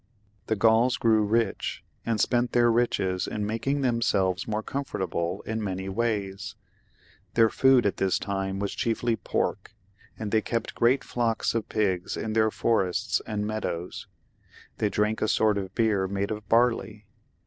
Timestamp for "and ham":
9.73-10.21